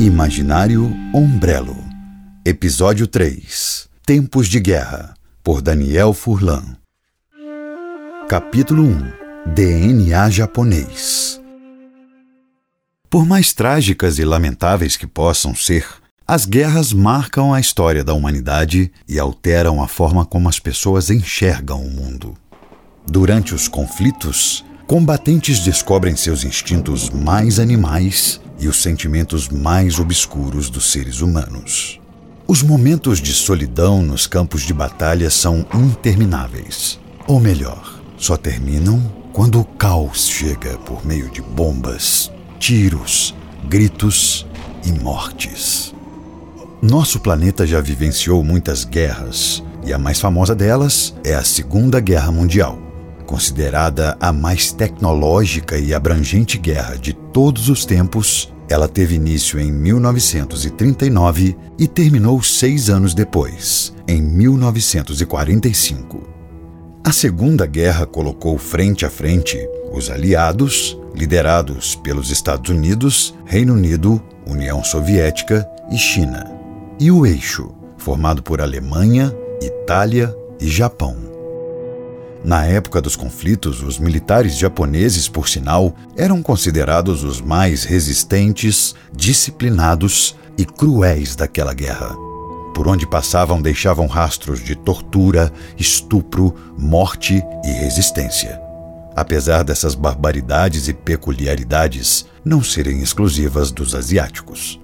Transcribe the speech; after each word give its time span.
Imaginário 0.00 0.96
Ombrelo 1.12 1.76
Episódio 2.42 3.06
3 3.06 3.86
Tempos 4.06 4.48
de 4.48 4.58
Guerra 4.58 5.12
por 5.44 5.60
Daniel 5.60 6.14
Furlan. 6.14 6.74
Capítulo 8.26 8.82
1 8.82 9.52
DNA 9.52 10.30
japonês. 10.30 11.38
Por 13.10 13.26
mais 13.26 13.52
trágicas 13.52 14.18
e 14.18 14.24
lamentáveis 14.24 14.96
que 14.96 15.06
possam 15.06 15.54
ser, 15.54 15.86
as 16.26 16.46
guerras 16.46 16.94
marcam 16.94 17.52
a 17.52 17.60
história 17.60 18.02
da 18.02 18.14
humanidade 18.14 18.90
e 19.06 19.18
alteram 19.18 19.82
a 19.82 19.86
forma 19.86 20.24
como 20.24 20.48
as 20.48 20.58
pessoas 20.58 21.10
enxergam 21.10 21.84
o 21.84 21.90
mundo. 21.90 22.34
Durante 23.06 23.54
os 23.54 23.68
conflitos, 23.68 24.64
combatentes 24.86 25.60
descobrem 25.60 26.16
seus 26.16 26.42
instintos 26.42 27.10
mais 27.10 27.58
animais 27.58 28.40
e 28.60 28.68
os 28.68 28.82
sentimentos 28.82 29.48
mais 29.48 29.98
obscuros 29.98 30.68
dos 30.68 30.92
seres 30.92 31.20
humanos. 31.20 32.00
Os 32.46 32.62
momentos 32.62 33.20
de 33.20 33.32
solidão 33.32 34.02
nos 34.02 34.26
campos 34.26 34.62
de 34.62 34.74
batalha 34.74 35.30
são 35.30 35.64
intermináveis. 35.74 37.00
Ou 37.26 37.40
melhor, 37.40 38.00
só 38.16 38.36
terminam 38.36 39.00
quando 39.32 39.60
o 39.60 39.64
caos 39.64 40.28
chega 40.28 40.76
por 40.78 41.06
meio 41.06 41.30
de 41.30 41.40
bombas, 41.40 42.30
tiros, 42.58 43.34
gritos 43.68 44.46
e 44.84 44.92
mortes. 44.92 45.94
Nosso 46.82 47.20
planeta 47.20 47.66
já 47.66 47.80
vivenciou 47.80 48.42
muitas 48.42 48.84
guerras, 48.84 49.62
e 49.84 49.92
a 49.92 49.98
mais 49.98 50.20
famosa 50.20 50.54
delas 50.54 51.14
é 51.24 51.34
a 51.34 51.44
Segunda 51.44 52.00
Guerra 52.00 52.32
Mundial 52.32 52.90
Considerada 53.30 54.16
a 54.18 54.32
mais 54.32 54.72
tecnológica 54.72 55.78
e 55.78 55.94
abrangente 55.94 56.58
guerra 56.58 56.96
de 56.96 57.12
todos 57.32 57.68
os 57.68 57.84
tempos, 57.84 58.52
ela 58.68 58.88
teve 58.88 59.16
início 59.16 59.58
em 59.58 59.72
1939 59.72 61.56
e 61.78 61.88
terminou 61.88 62.40
seis 62.42 62.88
anos 62.88 63.12
depois, 63.14 63.92
em 64.06 64.22
1945. 64.22 66.28
A 67.02 67.12
Segunda 67.12 67.66
Guerra 67.66 68.06
colocou 68.06 68.58
frente 68.58 69.06
a 69.06 69.10
frente 69.10 69.58
os 69.92 70.10
aliados, 70.10 70.98
liderados 71.14 71.94
pelos 71.96 72.30
Estados 72.30 72.70
Unidos, 72.70 73.34
Reino 73.44 73.74
Unido, 73.74 74.22
União 74.46 74.84
Soviética 74.84 75.68
e 75.90 75.98
China, 75.98 76.48
e 77.00 77.10
o 77.10 77.26
eixo, 77.26 77.72
formado 77.96 78.40
por 78.42 78.60
Alemanha, 78.60 79.34
Itália 79.60 80.32
e 80.60 80.68
Japão. 80.68 81.29
Na 82.42 82.64
época 82.64 83.02
dos 83.02 83.16
conflitos, 83.16 83.82
os 83.82 83.98
militares 83.98 84.56
japoneses, 84.56 85.28
por 85.28 85.48
sinal, 85.48 85.94
eram 86.16 86.42
considerados 86.42 87.22
os 87.22 87.40
mais 87.40 87.84
resistentes, 87.84 88.94
disciplinados 89.12 90.34
e 90.56 90.64
cruéis 90.64 91.36
daquela 91.36 91.74
guerra. 91.74 92.16
Por 92.74 92.88
onde 92.88 93.06
passavam, 93.06 93.60
deixavam 93.60 94.06
rastros 94.06 94.64
de 94.64 94.74
tortura, 94.74 95.52
estupro, 95.76 96.54
morte 96.78 97.44
e 97.62 97.68
resistência. 97.72 98.60
Apesar 99.14 99.62
dessas 99.62 99.94
barbaridades 99.94 100.88
e 100.88 100.94
peculiaridades 100.94 102.24
não 102.42 102.62
serem 102.62 103.02
exclusivas 103.02 103.70
dos 103.70 103.94
asiáticos. 103.94 104.80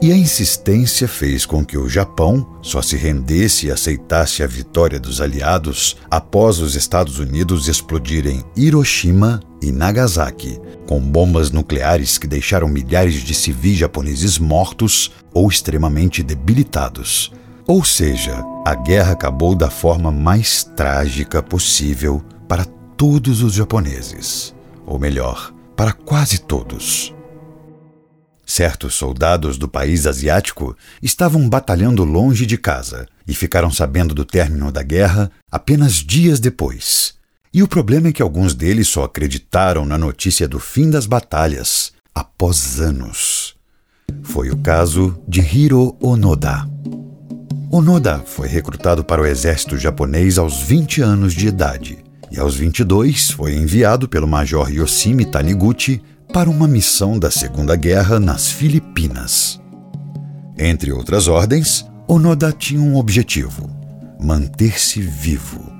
E 0.00 0.12
a 0.12 0.16
insistência 0.16 1.08
fez 1.08 1.46
com 1.46 1.64
que 1.64 1.78
o 1.78 1.88
Japão 1.88 2.46
só 2.60 2.82
se 2.82 2.96
rendesse 2.96 3.66
e 3.66 3.70
aceitasse 3.70 4.42
a 4.42 4.46
vitória 4.46 5.00
dos 5.00 5.22
aliados 5.22 5.96
após 6.10 6.58
os 6.58 6.74
Estados 6.74 7.18
Unidos 7.18 7.66
explodirem 7.66 8.44
Hiroshima 8.54 9.40
e 9.62 9.72
Nagasaki, 9.72 10.60
com 10.86 11.00
bombas 11.00 11.50
nucleares 11.50 12.18
que 12.18 12.26
deixaram 12.26 12.68
milhares 12.68 13.14
de 13.14 13.34
civis 13.34 13.78
japoneses 13.78 14.38
mortos 14.38 15.10
ou 15.32 15.48
extremamente 15.48 16.22
debilitados. 16.22 17.32
Ou 17.66 17.82
seja, 17.82 18.44
a 18.66 18.74
guerra 18.74 19.12
acabou 19.12 19.54
da 19.54 19.70
forma 19.70 20.12
mais 20.12 20.62
trágica 20.62 21.42
possível 21.42 22.22
para 22.46 22.66
todos 22.98 23.42
os 23.42 23.54
japoneses. 23.54 24.54
Ou 24.86 24.98
melhor, 24.98 25.52
para 25.74 25.92
quase 25.92 26.38
todos. 26.38 27.15
Certos 28.46 28.94
soldados 28.94 29.58
do 29.58 29.66
país 29.66 30.06
asiático 30.06 30.76
estavam 31.02 31.48
batalhando 31.48 32.04
longe 32.04 32.46
de 32.46 32.56
casa 32.56 33.08
e 33.26 33.34
ficaram 33.34 33.72
sabendo 33.72 34.14
do 34.14 34.24
término 34.24 34.70
da 34.70 34.84
guerra 34.84 35.32
apenas 35.50 35.94
dias 35.94 36.38
depois. 36.38 37.14
E 37.52 37.60
o 37.60 37.66
problema 37.66 38.08
é 38.08 38.12
que 38.12 38.22
alguns 38.22 38.54
deles 38.54 38.86
só 38.86 39.02
acreditaram 39.02 39.84
na 39.84 39.98
notícia 39.98 40.46
do 40.46 40.60
fim 40.60 40.88
das 40.88 41.06
batalhas 41.06 41.92
após 42.14 42.80
anos. 42.80 43.56
Foi 44.22 44.50
o 44.50 44.56
caso 44.58 45.20
de 45.26 45.40
Hiro 45.40 45.96
Onoda. 46.00 46.68
Onoda 47.68 48.20
foi 48.24 48.46
recrutado 48.46 49.02
para 49.02 49.20
o 49.20 49.26
exército 49.26 49.76
japonês 49.76 50.38
aos 50.38 50.62
20 50.62 51.02
anos 51.02 51.34
de 51.34 51.48
idade 51.48 51.98
e 52.30 52.38
aos 52.38 52.54
22 52.54 53.32
foi 53.32 53.56
enviado 53.56 54.08
pelo 54.08 54.26
major 54.26 54.70
Yoshimi 54.72 55.24
Taniguchi 55.24 56.00
para 56.32 56.50
uma 56.50 56.68
missão 56.68 57.18
da 57.18 57.30
Segunda 57.30 57.76
Guerra 57.76 58.20
nas 58.20 58.50
Filipinas. 58.50 59.60
Entre 60.58 60.92
outras 60.92 61.28
ordens, 61.28 61.86
Onoda 62.08 62.52
tinha 62.52 62.80
um 62.80 62.96
objetivo: 62.96 63.68
manter-se 64.20 65.00
vivo. 65.00 65.72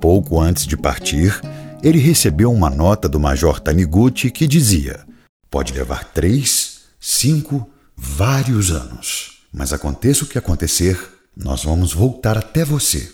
Pouco 0.00 0.40
antes 0.40 0.66
de 0.66 0.76
partir, 0.76 1.40
ele 1.82 1.98
recebeu 1.98 2.52
uma 2.52 2.70
nota 2.70 3.08
do 3.08 3.20
Major 3.20 3.60
Taniguchi 3.60 4.30
que 4.30 4.46
dizia: 4.46 5.00
pode 5.50 5.72
levar 5.72 6.04
três, 6.12 6.82
cinco, 7.00 7.68
vários 7.96 8.70
anos, 8.70 9.42
mas 9.52 9.72
aconteça 9.72 10.24
o 10.24 10.26
que 10.26 10.38
acontecer, 10.38 10.98
nós 11.36 11.64
vamos 11.64 11.92
voltar 11.92 12.38
até 12.38 12.64
você. 12.64 13.12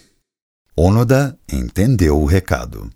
Onoda 0.76 1.36
entendeu 1.52 2.20
o 2.20 2.24
recado. 2.24 2.88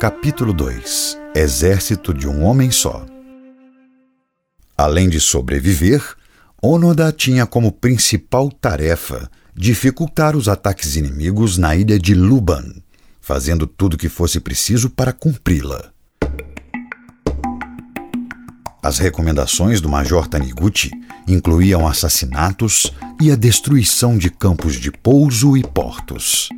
Capítulo 0.00 0.52
2 0.52 1.16
Exército 1.34 2.12
de 2.12 2.26
um 2.28 2.44
Homem 2.44 2.70
Só 2.70 3.06
Além 4.76 5.08
de 5.08 5.20
sobreviver, 5.20 6.02
Onoda 6.60 7.12
tinha 7.12 7.46
como 7.46 7.70
principal 7.70 8.50
tarefa 8.50 9.30
dificultar 9.54 10.36
os 10.36 10.48
ataques 10.48 10.96
inimigos 10.96 11.56
na 11.56 11.76
ilha 11.76 11.98
de 11.98 12.14
Luban, 12.14 12.64
fazendo 13.20 13.66
tudo 13.66 13.94
o 13.94 13.98
que 13.98 14.08
fosse 14.08 14.40
preciso 14.40 14.90
para 14.90 15.12
cumpri-la. 15.12 15.90
As 18.82 18.98
recomendações 18.98 19.80
do 19.80 19.88
Major 19.88 20.26
Taniguchi 20.26 20.90
incluíam 21.26 21.86
assassinatos 21.86 22.92
e 23.20 23.30
a 23.30 23.36
destruição 23.36 24.18
de 24.18 24.28
campos 24.28 24.74
de 24.74 24.90
pouso 24.90 25.56
e 25.56 25.62
portos. 25.62 26.48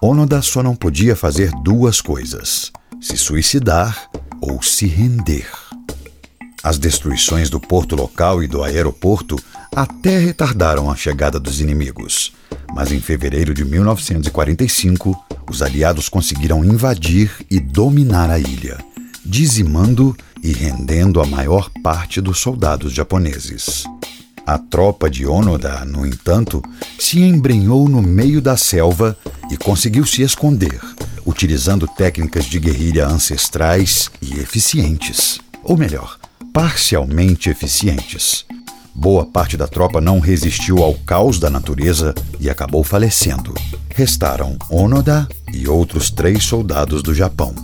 Onoda 0.00 0.40
só 0.42 0.62
não 0.62 0.74
podia 0.74 1.14
fazer 1.14 1.50
duas 1.62 2.00
coisas: 2.00 2.72
se 3.00 3.16
suicidar 3.16 4.08
ou 4.40 4.62
se 4.62 4.86
render. 4.86 5.48
As 6.62 6.78
destruições 6.78 7.48
do 7.48 7.60
porto 7.60 7.94
local 7.94 8.42
e 8.42 8.46
do 8.46 8.62
aeroporto 8.62 9.38
até 9.74 10.18
retardaram 10.18 10.90
a 10.90 10.96
chegada 10.96 11.38
dos 11.38 11.60
inimigos, 11.60 12.32
mas 12.74 12.90
em 12.90 13.00
fevereiro 13.00 13.54
de 13.54 13.64
1945, 13.64 15.16
os 15.48 15.62
aliados 15.62 16.08
conseguiram 16.08 16.64
invadir 16.64 17.30
e 17.50 17.60
dominar 17.60 18.28
a 18.30 18.38
ilha, 18.38 18.78
dizimando 19.24 20.16
e 20.42 20.52
rendendo 20.52 21.20
a 21.20 21.26
maior 21.26 21.70
parte 21.82 22.20
dos 22.20 22.38
soldados 22.40 22.92
japoneses. 22.92 23.84
A 24.46 24.58
tropa 24.58 25.10
de 25.10 25.26
Onoda, 25.26 25.84
no 25.84 26.06
entanto, 26.06 26.62
se 26.98 27.20
embrenhou 27.20 27.88
no 27.88 28.00
meio 28.00 28.40
da 28.40 28.56
selva 28.56 29.16
e 29.50 29.56
conseguiu 29.56 30.06
se 30.06 30.22
esconder, 30.22 30.80
utilizando 31.28 31.86
técnicas 31.86 32.46
de 32.46 32.58
guerrilha 32.58 33.06
ancestrais 33.06 34.10
e 34.22 34.40
eficientes. 34.40 35.38
Ou 35.62 35.76
melhor, 35.76 36.18
parcialmente 36.54 37.50
eficientes. 37.50 38.46
Boa 38.94 39.26
parte 39.26 39.54
da 39.54 39.68
tropa 39.68 40.00
não 40.00 40.20
resistiu 40.20 40.82
ao 40.82 40.94
caos 40.94 41.38
da 41.38 41.50
natureza 41.50 42.14
e 42.40 42.48
acabou 42.48 42.82
falecendo. 42.82 43.52
Restaram 43.94 44.56
Onoda 44.70 45.28
e 45.52 45.68
outros 45.68 46.10
três 46.10 46.44
soldados 46.44 47.02
do 47.02 47.14
Japão. 47.14 47.54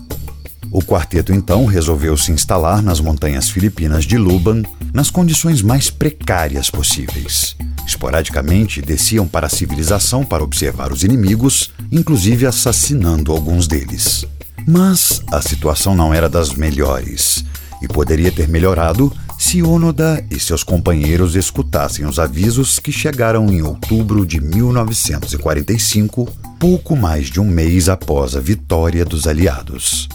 O 0.70 0.82
quarteto 0.82 1.32
então 1.32 1.64
resolveu 1.64 2.18
se 2.18 2.32
instalar 2.32 2.82
nas 2.82 3.00
montanhas 3.00 3.48
filipinas 3.48 4.04
de 4.04 4.18
Luban, 4.18 4.62
nas 4.92 5.10
condições 5.10 5.62
mais 5.62 5.88
precárias 5.88 6.68
possíveis. 6.68 7.56
Esporadicamente 7.86 8.80
desciam 8.80 9.26
para 9.26 9.46
a 9.46 9.50
civilização 9.50 10.24
para 10.24 10.42
observar 10.42 10.92
os 10.92 11.04
inimigos, 11.04 11.70
inclusive 11.92 12.46
assassinando 12.46 13.32
alguns 13.32 13.66
deles. 13.66 14.24
Mas 14.66 15.22
a 15.30 15.42
situação 15.42 15.94
não 15.94 16.14
era 16.14 16.28
das 16.28 16.54
melhores 16.54 17.44
e 17.82 17.88
poderia 17.88 18.32
ter 18.32 18.48
melhorado 18.48 19.12
se 19.38 19.62
Onoda 19.62 20.24
e 20.30 20.40
seus 20.40 20.62
companheiros 20.62 21.36
escutassem 21.36 22.06
os 22.06 22.18
avisos 22.18 22.78
que 22.78 22.90
chegaram 22.90 23.52
em 23.52 23.62
outubro 23.62 24.24
de 24.24 24.40
1945, 24.40 26.26
pouco 26.58 26.96
mais 26.96 27.26
de 27.26 27.40
um 27.40 27.44
mês 27.44 27.88
após 27.88 28.36
a 28.36 28.40
vitória 28.40 29.04
dos 29.04 29.26
aliados. 29.26 30.08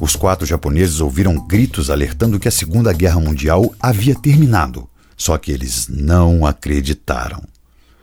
os 0.00 0.14
quatro 0.14 0.46
japoneses 0.46 1.00
ouviram 1.00 1.34
gritos 1.44 1.90
alertando 1.90 2.38
que 2.38 2.46
a 2.46 2.52
Segunda 2.52 2.92
Guerra 2.92 3.18
Mundial 3.18 3.74
havia 3.80 4.14
terminado. 4.14 4.87
Só 5.18 5.36
que 5.36 5.52
eles 5.52 5.88
não 5.88 6.46
acreditaram. 6.46 7.42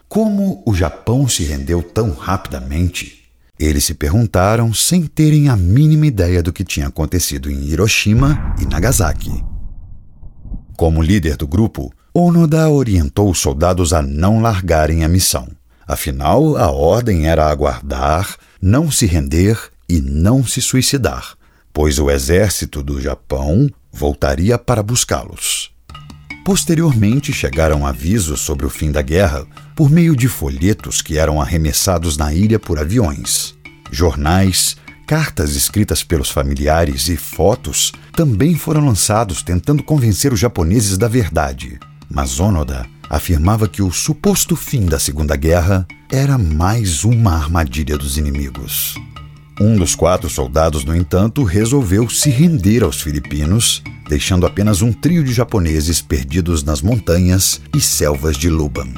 Como 0.07 0.61
o 0.65 0.75
Japão 0.75 1.27
se 1.27 1.43
rendeu 1.43 1.81
tão 1.81 2.11
rapidamente? 2.11 3.23
Eles 3.57 3.85
se 3.85 3.93
perguntaram 3.93 4.73
sem 4.73 5.07
terem 5.07 5.47
a 5.47 5.55
mínima 5.55 6.05
ideia 6.05 6.43
do 6.43 6.51
que 6.51 6.63
tinha 6.63 6.87
acontecido 6.87 7.49
em 7.49 7.63
Hiroshima 7.63 8.53
e 8.61 8.65
Nagasaki. 8.65 9.43
Como 10.75 11.01
líder 11.01 11.37
do 11.37 11.47
grupo, 11.47 11.91
Onoda 12.13 12.69
orientou 12.69 13.29
os 13.29 13.39
soldados 13.39 13.93
a 13.93 14.01
não 14.01 14.41
largarem 14.41 15.05
a 15.05 15.07
missão. 15.07 15.47
Afinal, 15.87 16.57
a 16.57 16.69
ordem 16.69 17.27
era 17.27 17.49
aguardar, 17.49 18.35
não 18.61 18.91
se 18.91 19.05
render 19.05 19.57
e 19.87 20.01
não 20.01 20.45
se 20.45 20.61
suicidar, 20.61 21.35
pois 21.71 21.99
o 21.99 22.09
exército 22.09 22.83
do 22.83 23.01
Japão 23.01 23.69
voltaria 23.91 24.57
para 24.57 24.83
buscá-los. 24.83 25.74
Posteriormente 26.45 27.33
chegaram 27.33 27.87
avisos 27.87 28.39
sobre 28.39 28.67
o 28.67 28.69
fim 28.69 28.91
da 28.91 29.01
guerra 29.01 29.47
por 29.75 29.89
meio 29.89 30.15
de 30.15 30.27
folhetos 30.27 31.01
que 31.01 31.17
eram 31.17 31.41
arremessados 31.41 32.17
na 32.17 32.35
ilha 32.35 32.59
por 32.59 32.77
aviões. 32.77 33.55
Jornais, 33.91 34.77
cartas 35.07 35.55
escritas 35.55 36.03
pelos 36.03 36.29
familiares 36.29 37.09
e 37.09 37.17
fotos 37.17 37.91
também 38.13 38.53
foram 38.53 38.85
lançados 38.85 39.41
tentando 39.41 39.81
convencer 39.81 40.31
os 40.31 40.39
japoneses 40.39 40.99
da 40.99 41.07
verdade. 41.07 41.79
Mas 42.07 42.39
Onoda 42.39 42.85
afirmava 43.09 43.67
que 43.67 43.81
o 43.81 43.91
suposto 43.91 44.55
fim 44.55 44.85
da 44.85 44.99
Segunda 44.99 45.35
Guerra 45.35 45.87
era 46.11 46.37
mais 46.37 47.03
uma 47.03 47.31
armadilha 47.31 47.97
dos 47.97 48.19
inimigos. 48.19 48.93
Um 49.59 49.75
dos 49.75 49.95
quatro 49.95 50.29
soldados, 50.29 50.85
no 50.85 50.95
entanto, 50.95 51.43
resolveu 51.43 52.07
se 52.07 52.29
render 52.29 52.83
aos 52.83 53.01
filipinos, 53.01 53.81
deixando 54.07 54.45
apenas 54.45 54.81
um 54.81 54.91
trio 54.91 55.23
de 55.23 55.33
japoneses 55.33 56.01
perdidos 56.01 56.63
nas 56.63 56.81
montanhas 56.81 57.61
e 57.75 57.81
selvas 57.81 58.37
de 58.37 58.49
Luban. 58.49 58.89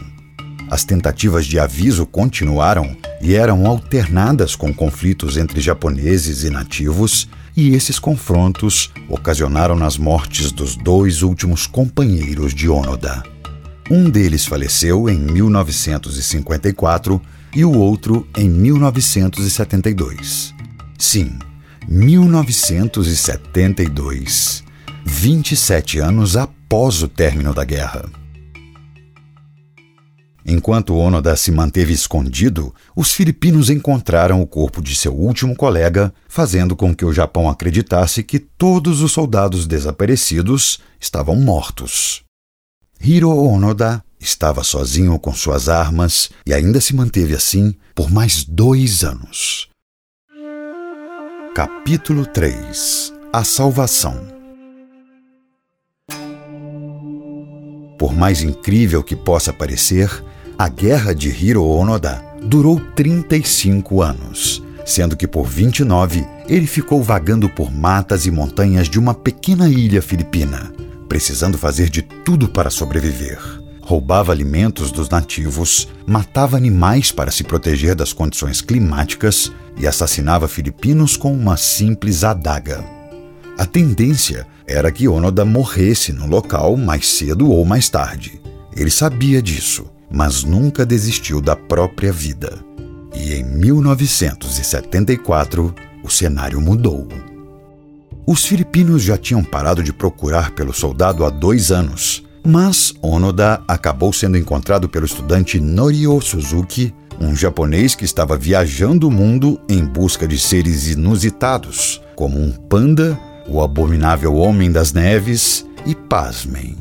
As 0.69 0.83
tentativas 0.83 1.45
de 1.45 1.57
aviso 1.59 2.05
continuaram 2.05 2.93
e 3.21 3.33
eram 3.33 3.65
alternadas 3.65 4.53
com 4.55 4.73
conflitos 4.73 5.37
entre 5.37 5.61
japoneses 5.61 6.43
e 6.43 6.49
nativos, 6.49 7.29
e 7.55 7.73
esses 7.73 7.97
confrontos 7.97 8.91
ocasionaram 9.09 9.75
nas 9.75 9.97
mortes 9.97 10.51
dos 10.51 10.75
dois 10.75 11.23
últimos 11.23 11.65
companheiros 11.65 12.53
de 12.53 12.67
Onoda. 12.69 13.23
Um 13.89 14.09
deles 14.09 14.45
faleceu 14.45 15.09
em 15.09 15.17
1954 15.17 17.21
e 17.55 17.63
o 17.63 17.71
outro 17.71 18.27
em 18.37 18.49
1972. 18.49 20.53
Sim, 20.99 21.39
1972, 21.87 24.66
27 25.09 25.99
anos 25.99 26.35
após 26.35 27.01
o 27.01 27.07
término 27.07 27.53
da 27.53 27.63
guerra. 27.63 28.05
Enquanto 30.45 30.95
Onoda 30.95 31.35
se 31.35 31.49
manteve 31.49 31.93
escondido, 31.93 32.75
os 32.95 33.13
filipinos 33.13 33.69
encontraram 33.69 34.41
o 34.41 34.47
corpo 34.47 34.81
de 34.81 34.95
seu 34.95 35.13
último 35.13 35.55
colega, 35.55 36.13
fazendo 36.27 36.75
com 36.75 36.93
que 36.93 37.05
o 37.05 37.13
Japão 37.13 37.49
acreditasse 37.49 38.21
que 38.21 38.37
todos 38.37 39.01
os 39.01 39.13
soldados 39.13 39.65
desaparecidos 39.65 40.79
estavam 40.99 41.37
mortos. 41.37 42.23
Hiro 43.01 43.29
Onoda 43.29 44.03
estava 44.19 44.63
sozinho 44.63 45.17
com 45.19 45.33
suas 45.33 45.69
armas 45.69 46.29
e 46.45 46.53
ainda 46.53 46.81
se 46.81 46.93
manteve 46.93 47.33
assim 47.33 47.73
por 47.95 48.11
mais 48.11 48.43
dois 48.43 49.03
anos. 49.03 49.69
Capítulo 51.55 52.25
3 52.25 53.13
A 53.33 53.43
Salvação 53.43 54.36
Por 57.97 58.15
mais 58.15 58.43
incrível 58.43 59.03
que 59.03 59.15
possa 59.15 59.51
parecer, 59.51 60.23
a 60.57 60.69
guerra 60.69 61.13
de 61.13 61.29
Hiro 61.29 61.63
Onoda 61.63 62.23
durou 62.43 62.79
35 62.95 64.01
anos, 64.01 64.63
sendo 64.85 65.17
que 65.17 65.27
por 65.27 65.47
29 65.47 66.25
ele 66.47 66.67
ficou 66.67 67.01
vagando 67.01 67.49
por 67.49 67.71
matas 67.71 68.25
e 68.25 68.31
montanhas 68.31 68.87
de 68.87 68.99
uma 68.99 69.13
pequena 69.13 69.67
ilha 69.67 70.01
filipina, 70.01 70.71
precisando 71.09 71.57
fazer 71.57 71.89
de 71.89 72.01
tudo 72.01 72.47
para 72.47 72.69
sobreviver. 72.69 73.39
Roubava 73.81 74.31
alimentos 74.31 74.91
dos 74.91 75.09
nativos, 75.09 75.87
matava 76.05 76.57
animais 76.57 77.11
para 77.11 77.31
se 77.31 77.43
proteger 77.43 77.95
das 77.95 78.13
condições 78.13 78.61
climáticas 78.61 79.51
e 79.77 79.87
assassinava 79.87 80.47
filipinos 80.47 81.15
com 81.15 81.33
uma 81.33 81.55
simples 81.55 82.23
adaga. 82.23 82.83
A 83.57 83.65
tendência 83.65 84.45
era 84.67 84.91
que 84.91 85.07
Onoda 85.07 85.45
morresse 85.45 86.11
no 86.11 86.27
local 86.27 86.75
mais 86.75 87.07
cedo 87.07 87.49
ou 87.49 87.63
mais 87.63 87.89
tarde. 87.89 88.41
Ele 88.75 88.91
sabia 88.91 89.41
disso 89.41 89.85
mas 90.09 90.43
nunca 90.43 90.83
desistiu 90.85 91.41
da 91.41 91.55
própria 91.55 92.11
vida. 92.11 92.59
E 93.13 93.33
em 93.33 93.43
1974, 93.43 95.75
o 96.03 96.09
cenário 96.09 96.59
mudou. 96.61 97.07
Os 98.25 98.43
filipinos 98.45 99.03
já 99.03 99.17
tinham 99.17 99.43
parado 99.43 99.83
de 99.83 99.93
procurar 99.93 100.51
pelo 100.51 100.73
soldado 100.73 101.25
há 101.25 101.29
dois 101.29 101.71
anos, 101.71 102.23
mas 102.45 102.93
Onoda 103.01 103.61
acabou 103.67 104.13
sendo 104.13 104.37
encontrado 104.37 104.87
pelo 104.87 105.05
estudante 105.05 105.59
Norio 105.59 106.21
Suzuki, 106.21 106.93
um 107.19 107.35
japonês 107.35 107.95
que 107.95 108.05
estava 108.05 108.37
viajando 108.37 109.07
o 109.07 109.11
mundo 109.11 109.59
em 109.67 109.83
busca 109.83 110.27
de 110.27 110.37
seres 110.37 110.87
inusitados, 110.87 111.99
como 112.15 112.39
um 112.39 112.51
panda, 112.51 113.19
o 113.47 113.61
abominável 113.61 114.35
Homem 114.35 114.71
das 114.71 114.93
Neves 114.93 115.65
e, 115.85 115.95
pasmem, 115.95 116.75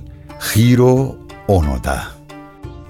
Hiro 0.54 1.18
Onoda. 1.46 2.08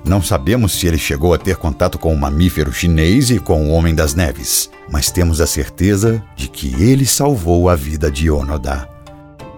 Não 0.05 0.23
sabemos 0.23 0.73
se 0.73 0.87
ele 0.87 0.99
chegou 0.99 1.35
a 1.35 1.39
ter 1.39 1.57
contato 1.57 1.99
com 1.99 2.15
o 2.15 2.19
mamífero 2.19 2.73
chinês 2.73 3.31
e 3.31 3.41
com 3.41 3.67
o 3.67 3.73
Homem 3.73 3.95
das 3.95 4.15
Neves, 4.15 4.71
mas 4.91 5.11
temos 5.11 5.41
a 5.41 5.47
certeza 5.47 6.23
de 6.37 6.49
que 6.49 6.81
ele 6.81 7.05
salvou 7.05 7.69
a 7.69 7.75
vida 7.75 8.11
de 8.11 8.31
Onoda. 8.31 8.89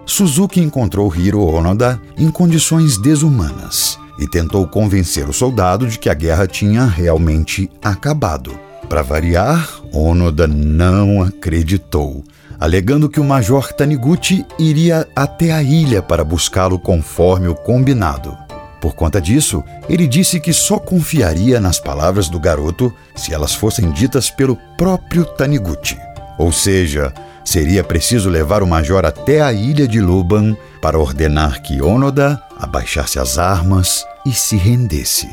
Suzuki 0.07 0.59
encontrou 0.59 1.15
Hiro 1.15 1.41
Onoda 1.41 2.01
em 2.17 2.31
condições 2.31 2.97
desumanas 2.97 3.99
e 4.17 4.27
tentou 4.27 4.67
convencer 4.67 5.29
o 5.29 5.33
soldado 5.33 5.87
de 5.87 5.99
que 5.99 6.09
a 6.09 6.15
guerra 6.15 6.47
tinha 6.47 6.83
realmente 6.83 7.69
acabado. 7.81 8.57
Para 8.89 9.03
variar, 9.03 9.78
Onoda 9.93 10.47
não 10.47 11.21
acreditou, 11.21 12.23
alegando 12.59 13.09
que 13.09 13.19
o 13.19 13.23
Major 13.23 13.73
Taniguchi 13.73 14.45
iria 14.57 15.07
até 15.15 15.51
a 15.51 15.63
ilha 15.63 16.01
para 16.01 16.23
buscá-lo 16.23 16.77
conforme 16.77 17.47
o 17.47 17.55
combinado. 17.55 18.37
Por 18.81 18.95
conta 18.95 19.19
disso, 19.19 19.63
ele 19.89 20.07
disse 20.07 20.39
que 20.39 20.53
só 20.53 20.79
confiaria 20.79 21.59
nas 21.59 21.79
palavras 21.79 22.29
do 22.29 22.39
garoto 22.39 22.93
se 23.15 23.33
elas 23.33 23.53
fossem 23.53 23.91
ditas 23.91 24.29
pelo 24.29 24.57
próprio 24.77 25.25
Taniguchi. 25.25 25.97
Ou 26.37 26.51
seja, 26.51 27.13
seria 27.43 27.83
preciso 27.83 28.29
levar 28.29 28.63
o 28.63 28.67
major 28.67 29.05
até 29.05 29.41
a 29.41 29.51
ilha 29.51 29.87
de 29.87 29.99
Luban 29.99 30.55
para 30.81 30.97
ordenar 30.97 31.61
que 31.61 31.81
Onoda 31.81 32.41
abaixasse 32.57 33.19
as 33.19 33.37
armas 33.37 34.05
e 34.25 34.31
se 34.31 34.55
rendesse. 34.55 35.27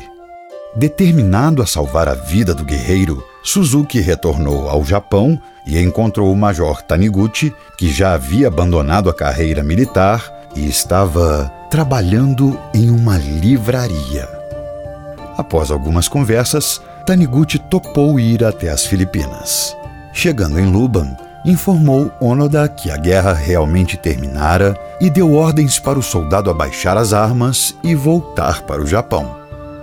Determinado 0.75 1.61
a 1.61 1.65
salvar 1.65 2.09
a 2.09 2.13
vida 2.13 2.53
do 2.53 2.65
guerreiro, 2.65 3.23
Suzuki 3.47 4.01
retornou 4.01 4.67
ao 4.67 4.83
Japão 4.83 5.39
e 5.65 5.79
encontrou 5.79 6.33
o 6.33 6.35
major 6.35 6.81
Taniguchi, 6.81 7.55
que 7.77 7.89
já 7.89 8.13
havia 8.13 8.49
abandonado 8.49 9.09
a 9.09 9.13
carreira 9.13 9.63
militar 9.63 10.29
e 10.53 10.67
estava 10.67 11.49
trabalhando 11.71 12.59
em 12.73 12.89
uma 12.89 13.17
livraria. 13.17 14.27
Após 15.37 15.71
algumas 15.71 16.09
conversas, 16.09 16.81
Taniguchi 17.05 17.57
topou 17.57 18.19
ir 18.19 18.43
até 18.43 18.69
as 18.69 18.85
Filipinas. 18.85 19.77
Chegando 20.11 20.59
em 20.59 20.69
Luban, 20.69 21.15
informou 21.45 22.11
Onoda 22.19 22.67
que 22.67 22.91
a 22.91 22.97
guerra 22.97 23.31
realmente 23.31 23.95
terminara 23.95 24.77
e 24.99 25.09
deu 25.09 25.33
ordens 25.33 25.79
para 25.79 25.97
o 25.97 26.03
soldado 26.03 26.49
abaixar 26.49 26.97
as 26.97 27.13
armas 27.13 27.73
e 27.81 27.95
voltar 27.95 28.63
para 28.63 28.81
o 28.81 28.85
Japão. 28.85 29.37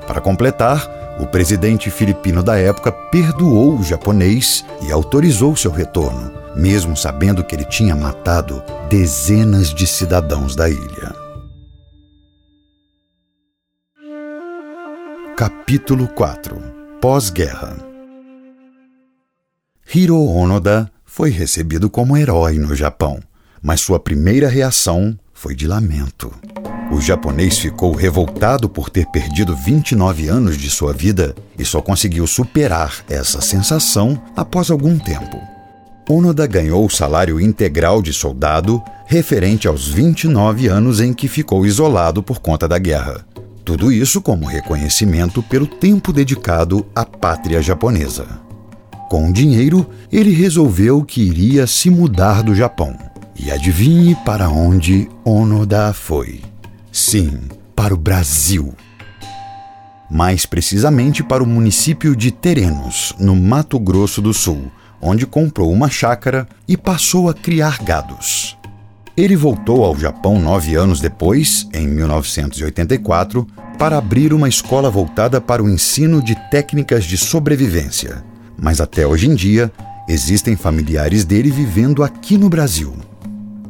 Para 0.07 0.21
completar, 0.21 0.87
o 1.19 1.27
presidente 1.27 1.91
filipino 1.91 2.43
da 2.43 2.59
época 2.59 2.91
perdoou 2.91 3.79
o 3.79 3.83
japonês 3.83 4.65
e 4.83 4.91
autorizou 4.91 5.55
seu 5.55 5.71
retorno, 5.71 6.33
mesmo 6.57 6.97
sabendo 6.97 7.45
que 7.45 7.55
ele 7.55 7.65
tinha 7.65 7.95
matado 7.95 8.63
dezenas 8.89 9.73
de 9.73 9.87
cidadãos 9.87 10.57
da 10.57 10.69
ilha. 10.69 11.15
Capítulo 15.37 16.09
4 16.09 16.57
Pós-guerra 17.01 17.77
Hiro 19.93 20.19
Onoda 20.19 20.91
foi 21.05 21.31
recebido 21.31 21.91
como 21.91 22.17
herói 22.17 22.59
no 22.59 22.75
Japão, 22.75 23.21
mas 23.63 23.81
sua 23.81 24.01
primeira 24.01 24.49
reação 24.49 25.17
foi 25.33 25.55
de 25.55 25.67
lamento. 25.67 26.33
O 26.91 27.01
japonês 27.01 27.59
ficou 27.59 27.93
revoltado 27.93 28.69
por 28.69 28.91
ter 28.91 29.07
perdido 29.07 29.57
29 29.57 30.29
anos 30.29 30.57
de 30.57 30.71
sua 30.71 30.93
vida 30.93 31.35
e 31.59 31.65
só 31.65 31.81
conseguiu 31.81 32.27
superar 32.27 33.05
essa 33.09 33.41
sensação 33.41 34.21
após 34.37 34.71
algum 34.71 34.99
tempo. 34.99 35.41
Onoda 36.09 36.47
ganhou 36.47 36.85
o 36.85 36.91
salário 36.91 37.41
integral 37.41 38.03
de 38.03 38.13
soldado 38.13 38.83
referente 39.07 39.67
aos 39.67 39.89
29 39.89 40.69
anos 40.69 41.01
em 41.01 41.15
que 41.15 41.27
ficou 41.29 41.65
isolado 41.65 42.23
por 42.23 42.41
conta 42.41 42.69
da 42.69 42.79
guerra. 42.79 43.27
Tudo 43.65 43.91
isso 43.91 44.21
como 44.21 44.45
reconhecimento 44.45 45.43
pelo 45.43 45.67
tempo 45.67 46.13
dedicado 46.13 46.87
à 46.95 47.05
pátria 47.05 47.63
japonesa. 47.63 48.27
Com 49.09 49.31
o 49.31 49.33
dinheiro, 49.33 49.87
ele 50.13 50.31
resolveu 50.31 51.03
que 51.03 51.23
iria 51.23 51.67
se 51.67 51.89
mudar 51.89 52.43
do 52.43 52.55
Japão. 52.55 52.97
E 53.35 53.51
adivinhe 53.51 54.15
para 54.25 54.49
onde 54.51 55.09
Onoda 55.25 55.93
foi? 55.93 56.54
Sim, 56.97 57.41
para 57.75 57.93
o 57.93 57.97
Brasil. 57.97 58.73
Mais 60.09 60.47
precisamente 60.47 61.25
para 61.25 61.43
o 61.43 61.47
município 61.47 62.15
de 62.15 62.31
Terenos, 62.31 63.13
no 63.19 63.35
Mato 63.35 63.81
Grosso 63.81 64.23
do 64.23 64.33
Sul, 64.33 64.71
onde 65.03 65.27
comprou 65.27 65.73
uma 65.73 65.91
chácara 65.91 66.47
e 66.69 66.77
passou 66.77 67.29
a 67.29 67.35
criar 67.35 67.83
gados. 67.83 68.57
Ele 69.17 69.35
voltou 69.35 69.85
ao 69.85 69.99
Japão 69.99 70.39
nove 70.39 70.77
anos 70.77 71.01
depois, 71.01 71.69
em 71.75 71.89
1984, 71.89 73.45
para 73.77 73.99
abrir 73.99 74.33
uma 74.33 74.49
escola 74.49 74.89
voltada 74.89 75.41
para 75.41 75.65
o 75.65 75.69
ensino 75.69 76.23
de 76.23 76.37
técnicas 76.49 77.05
de 77.05 77.19
sobrevivência. 77.19 78.25
Mas 78.57 78.81
até 78.81 79.05
hoje 79.05 79.29
em 79.29 79.35
dia, 79.35 79.73
existem 80.09 80.55
familiares 80.55 81.25
dele 81.25 81.51
vivendo 81.51 82.05
aqui 82.05 82.39
no 82.39 82.49
Brasil. 82.49 82.95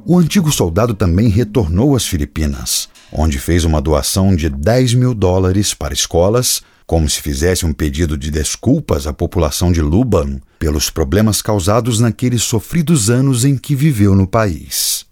O 0.05 0.19
antigo 0.19 0.53
soldado 0.53 0.93
também 0.93 1.29
retornou 1.29 1.97
às 1.97 2.05
Filipinas, 2.05 2.93
onde 3.15 3.39
fez 3.39 3.65
uma 3.65 3.81
doação 3.81 4.35
de 4.35 4.49
10 4.49 4.95
mil 4.95 5.15
dólares 5.15 5.73
para 5.73 5.95
escolas, 5.95 6.63
como 6.87 7.09
se 7.09 7.23
fizesse 7.23 7.65
um 7.65 7.73
pedido 7.73 8.19
de 8.19 8.31
desculpas 8.31 9.07
à 9.07 9.13
população 9.13 9.71
de 9.73 9.81
Luban 9.81 10.41
pelos 10.59 10.91
problemas 10.91 11.41
causados 11.41 12.01
naqueles 12.01 12.43
sofridos 12.43 13.09
anos 13.09 13.45
em 13.45 13.57
que 13.57 13.75
viveu 13.75 14.15
no 14.15 14.27
país. 14.27 15.07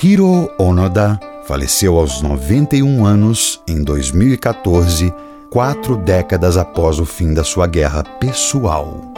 Hiro 0.00 0.48
Onoda 0.58 1.18
faleceu 1.46 1.98
aos 1.98 2.20
91 2.22 3.04
anos 3.04 3.60
em 3.66 3.82
2014, 3.82 5.12
quatro 5.50 5.96
décadas 5.96 6.56
após 6.56 7.00
o 7.00 7.06
fim 7.06 7.32
da 7.32 7.42
sua 7.42 7.66
guerra 7.66 8.04
pessoal. 8.04 9.12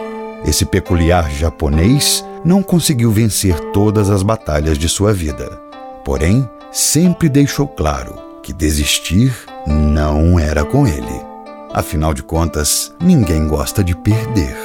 Esse 0.47 0.65
peculiar 0.65 1.31
japonês 1.31 2.25
não 2.45 2.63
conseguiu 2.63 3.11
vencer 3.11 3.59
todas 3.73 4.09
as 4.09 4.23
batalhas 4.23 4.79
de 4.79 4.89
sua 4.89 5.13
vida. 5.13 5.70
Porém, 6.05 6.49
sempre 6.73 7.29
deixou 7.29 7.67
claro 7.67 8.15
que 8.43 8.53
desistir 8.53 9.35
não 9.67 10.39
era 10.39 10.65
com 10.65 10.87
ele. 10.87 11.21
Afinal 11.73 12.13
de 12.13 12.23
contas, 12.23 12.93
ninguém 13.01 13.47
gosta 13.47 13.85
de 13.85 13.95
perder. 13.95 14.57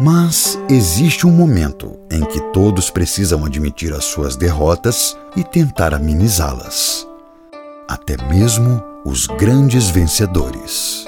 Mas 0.00 0.58
existe 0.68 1.26
um 1.26 1.30
momento 1.30 1.98
em 2.10 2.24
que 2.24 2.40
todos 2.52 2.90
precisam 2.90 3.44
admitir 3.44 3.92
as 3.92 4.04
suas 4.04 4.36
derrotas 4.36 5.16
e 5.34 5.42
tentar 5.42 5.94
amenizá-las. 5.94 7.06
Até 7.88 8.16
mesmo 8.28 8.82
os 9.04 9.26
grandes 9.26 9.88
vencedores. 9.88 11.07